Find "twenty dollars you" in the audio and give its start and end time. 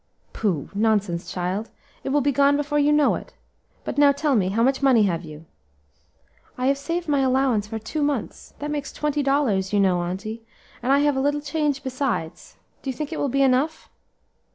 8.91-9.79